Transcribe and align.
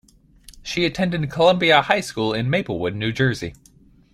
She 0.63 0.83
attended 0.83 1.29
Columbia 1.29 1.83
High 1.83 2.01
School 2.01 2.33
in 2.33 2.49
Maplewood, 2.49 2.95
New 2.95 3.11
Jersey. 3.11 3.53